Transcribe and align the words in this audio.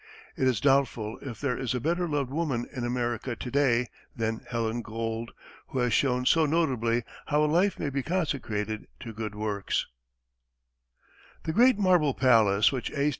It 0.35 0.47
is 0.47 0.59
doubtful 0.59 1.19
if 1.21 1.39
there 1.39 1.55
is 1.55 1.75
a 1.75 1.79
better 1.79 2.07
loved 2.09 2.31
woman 2.31 2.67
in 2.75 2.83
America 2.83 3.35
to 3.35 3.51
day 3.51 3.85
than 4.15 4.41
Helen 4.49 4.81
Gould, 4.81 5.29
who 5.67 5.77
has 5.77 5.93
shown 5.93 6.25
so 6.25 6.47
notably 6.47 7.03
how 7.27 7.43
a 7.43 7.45
life 7.45 7.77
may 7.77 7.91
be 7.91 8.01
consecrated 8.01 8.87
to 9.01 9.13
good 9.13 9.35
works. 9.35 9.85
[Illustration: 11.43 11.43
WANAMAKER] 11.43 11.43
The 11.43 11.53
great 11.53 11.77
marble 11.77 12.13
palace 12.15 12.71
which 12.71 12.89
A. 12.93 13.09